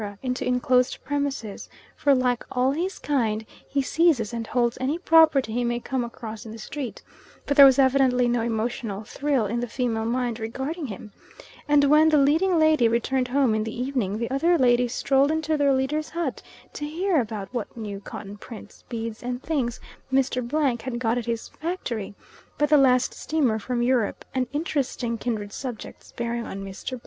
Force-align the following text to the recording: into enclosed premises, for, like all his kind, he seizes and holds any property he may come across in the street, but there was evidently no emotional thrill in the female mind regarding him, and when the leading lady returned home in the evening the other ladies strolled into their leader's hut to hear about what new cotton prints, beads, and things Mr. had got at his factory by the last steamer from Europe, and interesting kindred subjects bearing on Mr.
into 0.23 0.43
enclosed 0.43 0.97
premises, 1.05 1.69
for, 1.95 2.15
like 2.15 2.43
all 2.51 2.71
his 2.71 2.97
kind, 2.97 3.45
he 3.67 3.83
seizes 3.83 4.33
and 4.33 4.47
holds 4.47 4.75
any 4.81 4.97
property 4.97 5.53
he 5.53 5.63
may 5.63 5.79
come 5.79 6.03
across 6.03 6.43
in 6.43 6.51
the 6.51 6.57
street, 6.57 7.03
but 7.45 7.55
there 7.55 7.67
was 7.67 7.77
evidently 7.77 8.27
no 8.27 8.41
emotional 8.41 9.03
thrill 9.03 9.45
in 9.45 9.59
the 9.59 9.67
female 9.67 10.03
mind 10.03 10.39
regarding 10.39 10.87
him, 10.87 11.11
and 11.67 11.83
when 11.83 12.09
the 12.09 12.17
leading 12.17 12.57
lady 12.57 12.87
returned 12.87 13.27
home 13.27 13.53
in 13.53 13.63
the 13.63 13.79
evening 13.79 14.17
the 14.17 14.31
other 14.31 14.57
ladies 14.57 14.91
strolled 14.91 15.29
into 15.29 15.55
their 15.55 15.71
leader's 15.71 16.09
hut 16.09 16.41
to 16.73 16.83
hear 16.83 17.21
about 17.21 17.47
what 17.53 17.77
new 17.77 17.99
cotton 17.99 18.35
prints, 18.37 18.83
beads, 18.89 19.21
and 19.21 19.43
things 19.43 19.79
Mr. 20.11 20.81
had 20.89 20.97
got 20.97 21.19
at 21.19 21.27
his 21.27 21.47
factory 21.47 22.15
by 22.57 22.65
the 22.65 22.75
last 22.75 23.13
steamer 23.13 23.59
from 23.59 23.83
Europe, 23.83 24.25
and 24.33 24.47
interesting 24.51 25.15
kindred 25.19 25.53
subjects 25.53 26.11
bearing 26.13 26.47
on 26.47 26.65
Mr. 26.65 26.99